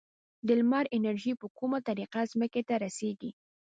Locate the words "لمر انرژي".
0.59-1.33